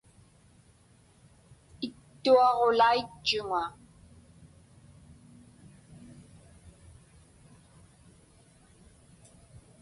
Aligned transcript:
Ittuaġulaitchuŋa. 1.85 3.63